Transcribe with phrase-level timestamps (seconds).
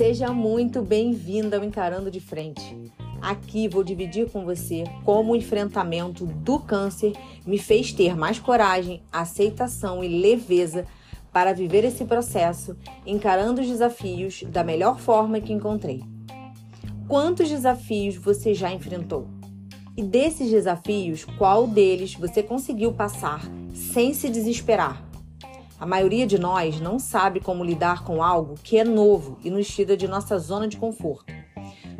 [0.00, 2.90] Seja muito bem-vinda ao Encarando de Frente.
[3.20, 7.12] Aqui vou dividir com você como o enfrentamento do câncer
[7.44, 10.86] me fez ter mais coragem, aceitação e leveza
[11.30, 16.02] para viver esse processo, encarando os desafios da melhor forma que encontrei.
[17.06, 19.28] Quantos desafios você já enfrentou?
[19.98, 23.42] E desses desafios, qual deles você conseguiu passar
[23.74, 25.09] sem se desesperar?
[25.80, 29.66] A maioria de nós não sabe como lidar com algo que é novo e nos
[29.66, 31.32] tira de nossa zona de conforto.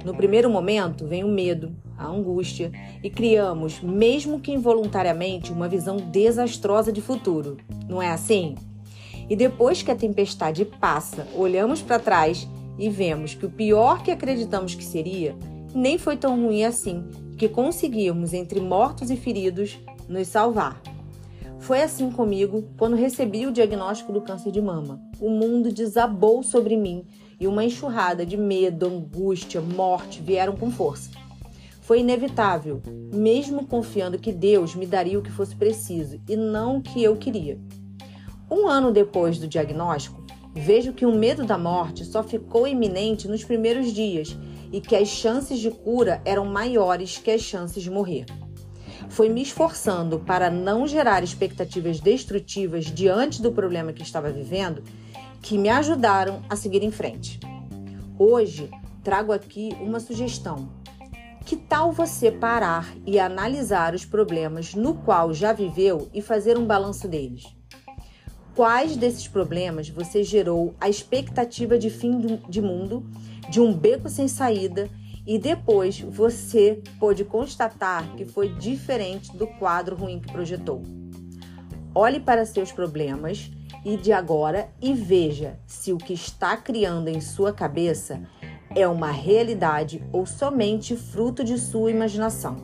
[0.05, 2.71] No primeiro momento, vem o medo, a angústia
[3.03, 7.57] e criamos, mesmo que involuntariamente, uma visão desastrosa de futuro.
[7.89, 8.55] Não é assim?
[9.31, 12.47] E depois que a tempestade passa, olhamos para trás
[12.79, 15.35] e vemos que o pior que acreditamos que seria
[15.75, 17.03] nem foi tão ruim assim,
[17.39, 20.83] que conseguimos, entre mortos e feridos, nos salvar.
[21.61, 25.01] Foi assim comigo quando recebi o diagnóstico do câncer de mama.
[25.21, 27.05] O mundo desabou sobre mim
[27.39, 31.11] e uma enxurrada de medo, angústia, morte vieram com força.
[31.83, 32.81] Foi inevitável,
[33.13, 37.17] mesmo confiando que Deus me daria o que fosse preciso e não o que eu
[37.17, 37.61] queria.
[38.51, 43.45] Um ano depois do diagnóstico, vejo que o medo da morte só ficou iminente nos
[43.45, 44.37] primeiros dias
[44.73, 48.25] e que as chances de cura eram maiores que as chances de morrer
[49.11, 54.83] foi me esforçando para não gerar expectativas destrutivas diante do problema que estava vivendo
[55.43, 57.41] que me ajudaram a seguir em frente.
[58.19, 58.71] Hoje
[59.03, 60.69] trago aqui uma sugestão.
[61.45, 66.67] Que tal você parar e analisar os problemas no qual já viveu e fazer um
[66.67, 67.45] balanço deles?
[68.55, 73.05] Quais desses problemas você gerou a expectativa de fim de mundo,
[73.49, 74.89] de um beco sem saída
[75.27, 80.83] e depois você pôde constatar que foi diferente do quadro ruim que projetou.
[81.95, 83.51] Olhe para seus problemas
[83.85, 88.23] e de agora e veja se o que está criando em sua cabeça
[88.75, 92.57] é uma realidade ou somente fruto de sua imaginação.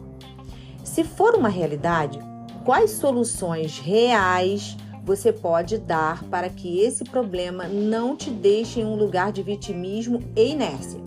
[0.85, 2.19] Se for uma realidade,
[2.65, 8.97] quais soluções reais você pode dar para que esse problema não te deixe em um
[8.97, 11.01] lugar de vitimismo e inércia?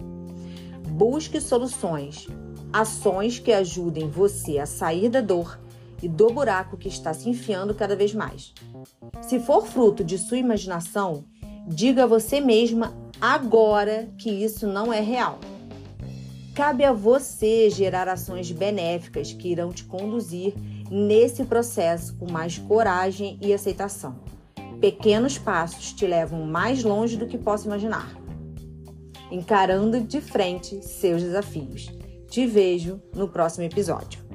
[0.99, 2.27] Busque soluções,
[2.73, 5.57] ações que ajudem você a sair da dor
[6.03, 8.53] e do buraco que está se enfiando cada vez mais.
[9.21, 11.23] Se for fruto de sua imaginação,
[11.65, 15.39] diga a você mesma agora que isso não é real.
[16.53, 20.53] Cabe a você gerar ações benéficas que irão te conduzir
[20.91, 24.19] nesse processo com mais coragem e aceitação.
[24.81, 28.19] Pequenos passos te levam mais longe do que possa imaginar
[29.31, 31.91] encarando de frente seus desafios.
[32.29, 34.28] Te vejo no próximo episódio.